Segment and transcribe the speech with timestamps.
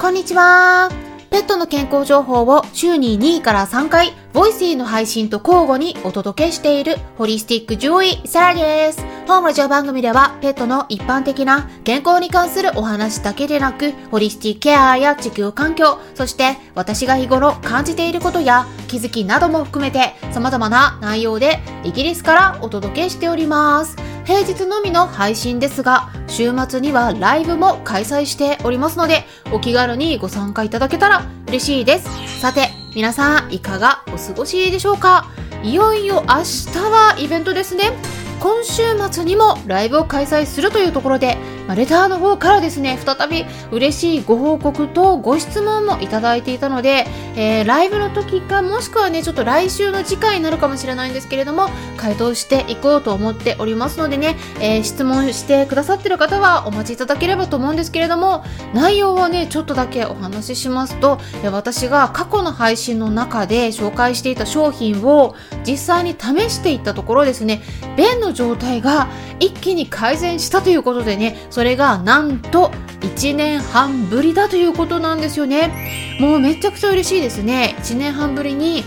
[0.00, 0.88] こんにちは。
[1.28, 9.04] ペットの健康情報を週に2回から3回、 Voicy の配信と交互にお届けしているホリスティック獣医、サラです。
[9.28, 23.96] 本ラジオ番組では、ペットの一般的な健康に関するお話だけでなく、ホリスティックケアや地球環境、そして私が日頃感じていることや気づきなども含めて、様々な内容でイギリスからお届けしております。
[24.30, 32.40] 平日のみの配信ですが、週末にはライブも開催しておりますので、お気軽にご参加いただけたら嬉しいです。
[32.40, 35.26] さて、皆さんいかがお過ごしでしょうか？
[35.64, 37.90] いよいよ明日はイベントですね。
[38.38, 41.36] 今週末にもライブを開催するというところで、
[41.70, 47.06] まあ、レターの方からですね、再び嬉しいご報告とご質問もいただいていたので、
[47.36, 58.42] えー、ライブの時か、もしくはね、ちょっと来週の次回になるかもしれないんですけれども、回答していこうと思っておりますのでね、えー、質問してくださってる方はお待ちいただければと思うんですけれども、
[58.74, 61.20] 内容はね、ちょっとだけお話ししますと、
[61.52, 67.62] 私が過去の配信の中で紹介していた商品を実際に試していったところですね、
[67.96, 69.06] 便の状態が
[69.38, 72.70] 一気に改善したということでね、そそれがなんと
[73.02, 76.16] 1年半ぶりだということなんですよね。
[76.18, 77.76] もうめちゃくちゃ嬉しいですね。
[77.80, 78.82] 1年半ぶりに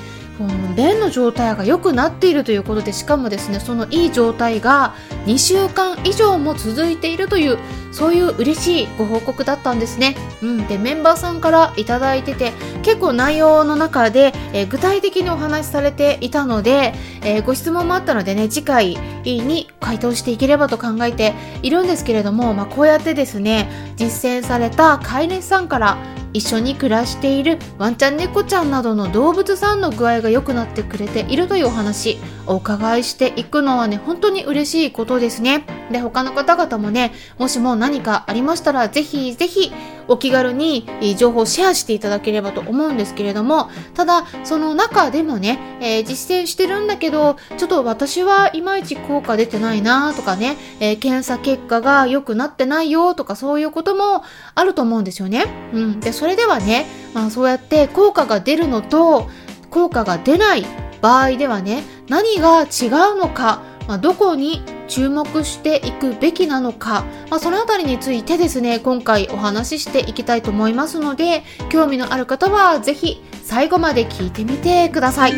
[0.75, 4.95] 便の状態が良くなっているということでしかもですねそのいい状態が
[5.25, 7.57] 2週間以上も続いているという
[7.91, 10.15] そういう嬉しいご報告だったんですね。
[10.41, 25.97] うん、でメンバーさんから頂いてて結構内容の中で、えー、具体的にお話しされていたので、えー、ご質問もあったのでね次回に回答していければと考えているんですけれども、まあ、こうやってですね実践された飼い主さんから
[26.33, 35.65] 一緒に暮らしているワンちゃん猫ちゃんなどの動物さんの具合が良くなってくれているというお話お伺いしていくのはね本当に嬉しいことですね。
[35.91, 39.71] で他の方々もねもしも何かありましたらぜひぜひ
[40.07, 40.87] お気軽に
[41.17, 54.23] 情報をシェアしていただければと思うんですけれどもただその中でもね、えー、実践してるんだけどちょっと私はいまいち効果出てないなとかね、えー、検査結果が良くなってないよとかそういうことも
[54.55, 55.45] あると思うんですよね。
[55.73, 59.29] うん、でそれではね、まあ、そうやって効果が出るのと
[59.69, 60.65] 効果が出ない
[61.01, 62.69] 場合ではね何が違う
[63.17, 75.33] のかまあ、どこに注目していくべきなのか、まあ、そのあたりについてですね今回お話ししていきたいと思いますので興味のある方は是非最後まで聞いてみてください。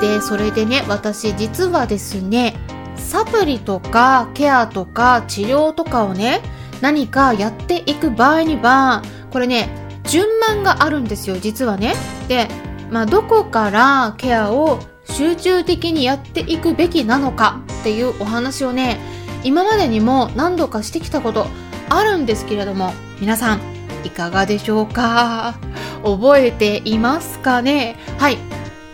[0.00, 2.54] でそれでね私実はですね
[2.96, 6.40] サプリとかケアとか治療とかをね
[6.80, 9.68] 何かやっていく場合にはこれね
[10.04, 11.94] 順番があるんですよ実はね。
[12.28, 12.48] で
[12.90, 18.98] まあどこからケアを集中的にやっていくべきなのかっていうお話をね
[19.44, 21.46] 今までにも何度かしてきたこと
[21.88, 23.60] あるんですけれども皆さん
[24.04, 25.58] いかがでしょうか？
[26.02, 27.96] 覚えていますかね？
[28.18, 28.38] はい。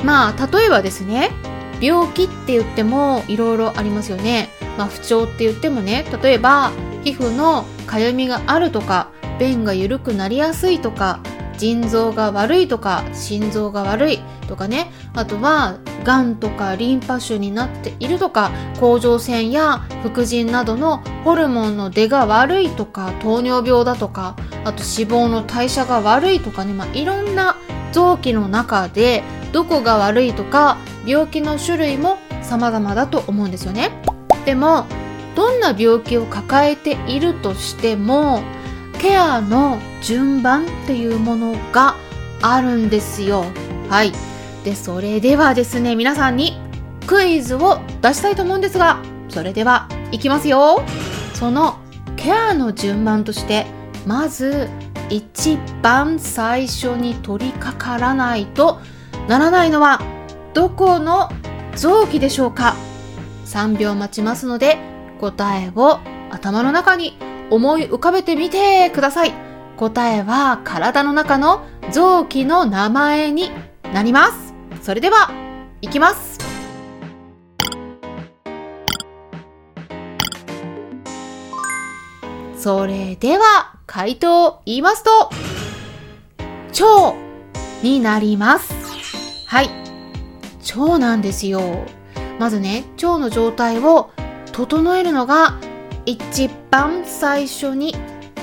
[0.05, 1.31] まあ例えばですね
[1.81, 4.49] 病気って言ってもいろいろありますよね、
[4.79, 6.71] まあ、不調って言ってもね例えば
[7.05, 11.21] 皮膚のかゆみがあるとか便が緩くなりやすいとか
[11.59, 14.91] 腎臓が悪いとか心臓が悪いとかね。
[15.15, 27.57] あとはがんとかリンパ腫になっているとか甲状腺や副腎などのホルモンの出が悪いとか糖尿病だとかあと脂肪の代謝が悪いとかね、まあ、いろんな
[27.91, 33.91] 臓器の中でどこが悪いとか病気の種類も様々だと思うんですよね。
[34.45, 34.87] でも
[35.35, 38.43] どんな病気を抱えているとしても
[39.01, 41.97] ケアの順番っていうものが
[42.43, 43.45] あるんですよ。
[43.89, 44.36] はい。
[44.67, 46.59] でそれではですね皆さんに
[47.07, 50.83] クイズを出したいと思うんですがそれではいきますよ。
[51.35, 51.79] その
[52.17, 53.67] ケアの順番として
[54.07, 54.69] まず
[55.09, 58.81] 一番最初に取り掛からないと
[59.29, 60.01] ならないのは
[60.53, 61.31] どこの
[61.77, 62.75] 臓器でしょうか
[63.45, 64.79] ？3秒待ちますので
[65.21, 66.01] 答えを
[66.33, 67.17] 頭の中に
[67.51, 69.33] 思い浮かべてみてください。
[69.77, 73.53] 答えは体の中の臓器の名前に
[73.95, 74.46] なります。
[74.83, 75.31] それでは、
[75.81, 76.39] いきます
[82.57, 85.31] それでは、回答を言いますと、
[86.71, 87.15] 腸
[87.83, 88.75] になります。
[89.47, 89.71] はい。
[90.77, 91.85] 腸なんですよ。
[92.39, 94.11] まずね、腸の状態を
[94.53, 95.59] 整えるのが
[96.05, 97.95] 一番最初に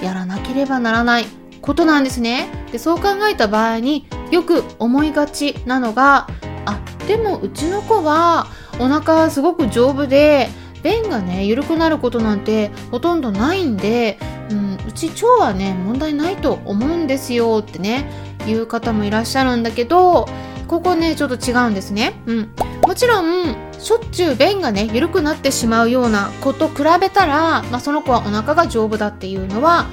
[0.01, 1.25] やらなければならない
[1.61, 2.47] ことなんですね。
[2.71, 6.27] で、そう考えた場合によく思いがちなのが
[6.65, 8.47] あでもうちの子は
[8.79, 10.49] お腹すごく丈夫で
[10.81, 14.17] 便がね緩くなることなんてほとんどないんで、
[14.49, 18.09] うん、うち腸はね問題ないと思うんですよってね
[18.47, 20.27] いう方もいらっしゃるんだけど
[20.67, 22.13] ここねちょっと違うんですね。
[22.25, 22.49] うん、
[22.87, 29.85] もちろんしょっちゅう便がね緩くなってしまうような子と比べたら、まあ、その子はお腹が丈夫だっていうのは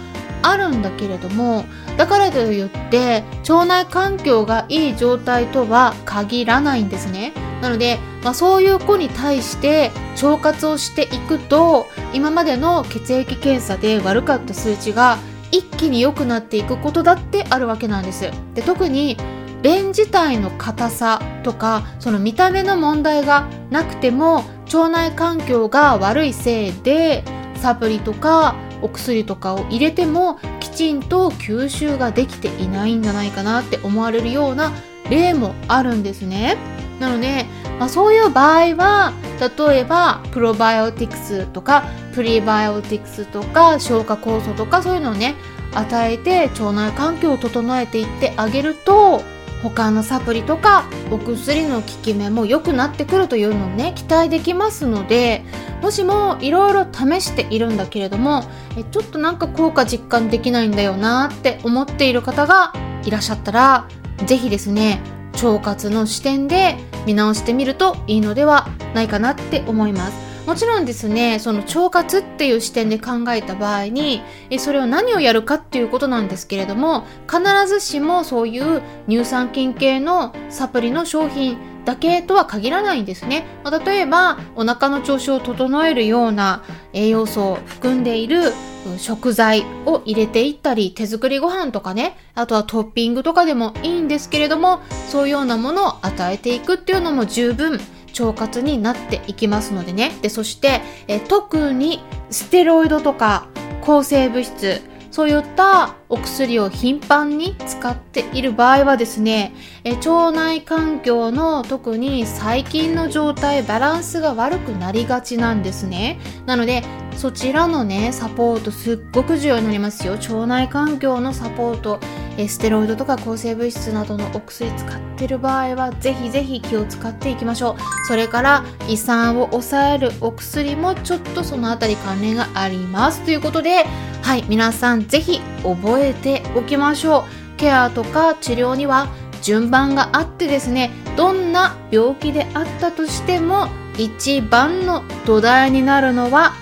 [0.43, 1.65] あるんだけれども
[1.97, 7.33] だからといって腸内環境がいい状態とは限らないんですね。
[7.61, 9.91] なので、まあ、そういう子に対して
[10.23, 15.19] 腸活をしていくと今までの血液検査で悪かった数値が
[15.51, 18.31] 一気に良くなっていくことだってあるわけなんです。
[18.55, 19.17] で特に
[19.63, 27.25] 便自体の硬さとかその見た目の問題がなくても腸内環境が悪いせいで
[27.57, 34.73] サプリとかお薬とかを入れてもきちんと吸収ができていないんじゃないかなって思われるような
[35.11, 36.57] 例もあるんですね。
[37.01, 37.47] なので、
[37.79, 39.13] まあ、そういう場合は
[39.59, 41.85] 例えばプロバイオティクスとか
[42.15, 45.35] プリバイオティクスとか消化酵素とかそういうのをね
[45.73, 49.23] 与えて腸内環境を整えていってあげると
[49.63, 55.45] 他のサプリとかお薬の効き目も良くなってくるというのをね期待できますので
[55.83, 58.45] もしもいろいろ試しているんだけれども
[58.77, 62.73] えちょっとなんか効果実感できないんだよなって思っている方が
[63.05, 63.89] いらっしゃったら
[64.27, 65.01] 是非ですね
[65.35, 70.30] 腸活の視点で見直してみるといいのではないかなって思います。
[70.51, 74.21] もちろんですねその腸活っていう視点で考えた場合に
[74.59, 83.47] それを何をやるかっていうことなんですけれども必ずしもそういう乳酸菌系のサプリの商品だけとは限らないんですね、
[83.87, 88.53] 例えばお腹の調子を整えるような栄養素を含んでいる
[88.99, 97.79] 食材を入れていったり手作りご飯とかねあとはトッピングとかでもいいんですけれどもそういうようなものを与えていくっていうのも十分
[98.19, 100.13] 腸活になっていきますのでね。
[100.23, 103.49] で、そして、え特にステロイドとか
[103.83, 109.53] 抗生物質、そういったお薬を頻繁に使っている場合はですね、
[109.83, 116.21] え腸内環境の特に細菌の状態、バランスが悪くなりがちなんですね。
[116.47, 116.85] なので、
[117.21, 120.15] そちらのね、サポートすっごく重要になりますよ。
[120.15, 122.01] 腸内環境のサポート。
[122.49, 133.85] ステロイドとか抗生物質などのお薬使ってる場合はぜひぜひ気を使っていきましょうそれから胃酸を抑えるお薬もちょっとそのあたり関連がありますということで
[134.23, 139.09] はい皆さんぜひ覚えておきましょうケアとか治療には
[139.43, 143.69] 順番があってですねどんな病気であったとしても
[143.99, 146.55] 一番の土台になるのは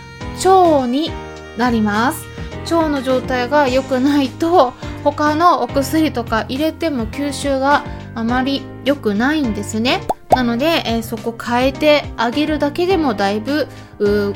[0.44, 1.11] 腸に
[1.56, 2.26] なります。
[2.75, 4.73] 腸の状態が良くないと
[5.05, 10.02] 他のお薬とか入れても吸収があまり良くないんですね。
[10.31, 13.67] なので、えー、そこ変えてあげるだけでもだいぶ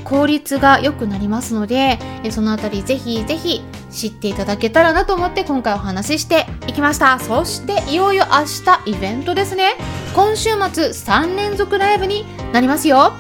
[0.05, 7.19] 効率が良くなりますので、えー、そのあたりぜひぜひ知っていただけたらなと思って今回お話ししていきました。
[7.19, 9.75] そしていよいよ明日イベントですね。
[10.15, 13.13] 今週末3連続ライブになりますよ。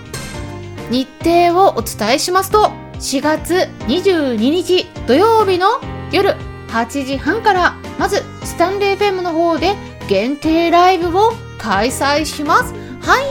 [0.93, 3.55] 日程をお伝えしますと4月
[3.89, 5.81] 22日土曜日の
[6.13, 6.35] 夜
[6.69, 9.75] 8時半からまずスタンレー FM の方で
[10.07, 12.75] 限定ライブを開催します。
[13.01, 13.25] はい。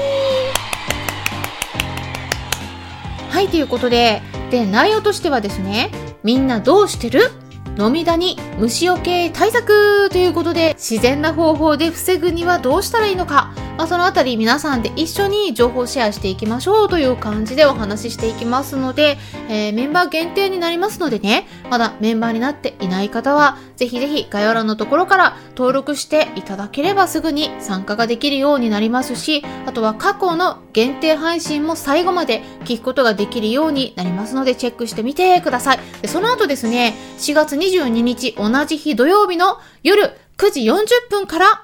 [3.29, 5.91] はいということでで内容としてはですね
[6.23, 7.29] みんなどうしてる？
[7.77, 19.17] 飲みダニ虫除け対策ということで自然な方法で防ぐにはどうしたらいいのかまあ、そのあたり皆さんで一緒に情報シェアしていきましょうという感じでお話ししていきますので、
[19.49, 35.79] えー、メンバー限定になりますのでね、まだメンバーになっていない方は、ぜひぜひ概要欄のところから登録していただければすぐに参加ができるようになりますし、あとは過去の限定配信も最後まで聞くことができるようになりますので、チェックしてみてください。
[36.03, 41.63] でその後ですね、4月22日同じ日土曜日の夜9時40分から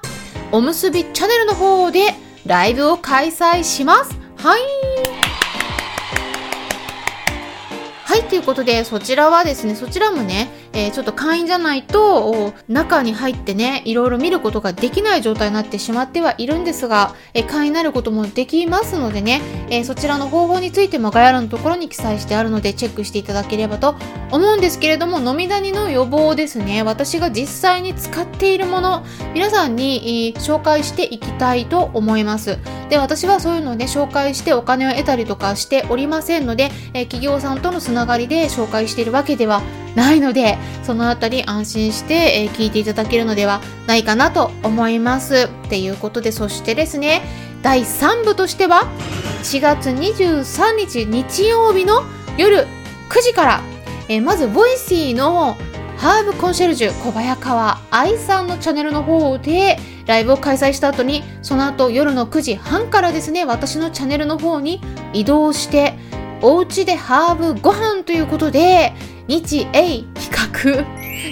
[0.52, 2.14] おむすびチャンネルの方で
[2.46, 4.16] ライブを開催します。
[4.36, 4.60] はい。
[8.04, 23.96] はい、ということで、そちらはですね、そちらもね、えー、ちょっと会員じゃないと中に入ってねいろいろ見ることができない状態になってしまってはいるんですが、えー、会員になることもできますのでね、えー、そちらの方法についても概要欄のところに記載してあるのでチェックしていただければと
[24.30, 26.82] 思うんですけれども飲みダニの予防ですね。
[26.82, 32.58] 私が実際に使っているもの皆さんに、え紹介していきたいと思います。
[32.88, 39.62] で私はそういうのをね紹介してお金を得たりとかしておりませんので、え企業さんとのつながりで紹介しているわけでは
[39.98, 45.50] ないのでそのあたり安心して、え聞いていただけるのではないかなと思います。
[45.66, 47.22] っていうことでそしてですね
[47.62, 48.86] 第3部としては
[49.42, 52.02] 4月23日日曜日の
[52.38, 52.66] 夜
[53.10, 53.60] 9時から、
[54.08, 55.56] えー、まず Voicy の
[55.96, 64.80] ハーブコンシェルジュ小早川愛さんのチャンネルの方でライブを開催した後にその後夜の9時半からですね私のチャンネルの方に
[65.12, 65.94] 移動して
[66.40, 68.92] お家でハーブご飯ということで
[69.28, 70.84] 日英企画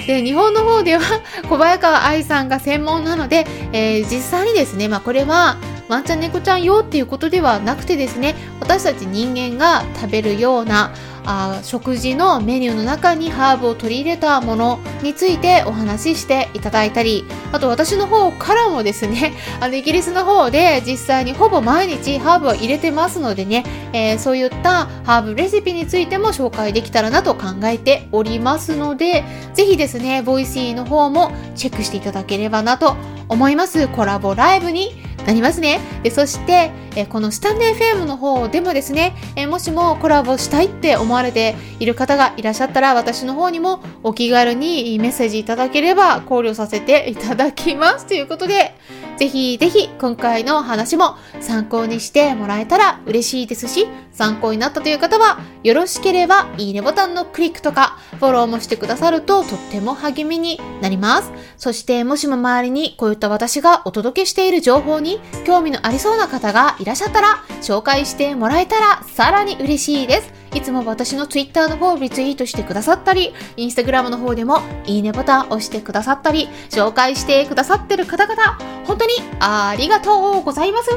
[0.07, 1.01] で日本の方では
[1.49, 5.57] 小早川愛さんが専門なので、えー、実際にですね、まあ、これは
[5.89, 10.93] ワンちゃん猫ちゃん用っていうことではなくてですね私たち人間が食べるような
[11.27, 29.25] あ食事のメニューの中にハーブを取り入れたものについてお話ししていただいたりあと私の方からもですね あのイギリスの方で実際にほぼ毎日ハーブを入れてますのでね、えー、そういったハーブレシピについても紹介できたらなと考えておりますので
[29.55, 32.97] ぜひですね Voicy の方もチェックしていただければなと
[33.29, 33.89] 思います。
[33.89, 35.81] コラボライブになりますね。
[36.03, 48.07] でそして、えこのスタンデー FM の方でもですね、えもしもコラボしたいって思われている方がいらっしゃったら、私の方にもお気軽にメッセージいただければ考慮させていただきます。
[48.07, 48.75] ということで、
[49.17, 61.33] ぜひぜひ今回の話も参考にしてもらえたら嬉しいですし、参考になったという方は、よろしければいいねボタンのクリックとか、フォローもしてくださるととっても励みになります。
[61.57, 70.46] そしてもしも周りにこういった私がお届けしている情報に興味のありそうな方がいらっしゃったら、紹介してもらえたらさらに嬉しいです。
[70.57, 80.91] いつも私の Twitter の方をリツイートしてくださったり、Instagram の方でもいいねボタン押してくださったり、紹介してくださってる方々、本当にありがとうございます。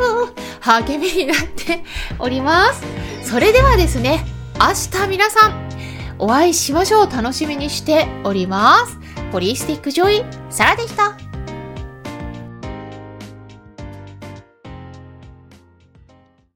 [0.61, 1.83] 励みになって
[2.19, 2.81] おります。
[3.21, 4.25] それではですね、
[4.57, 5.69] 明日皆さん、
[6.19, 7.11] お会いしましょう。
[7.11, 8.97] 楽しみにしております。
[9.33, 11.28] ポリスティックジョイ、サラでした。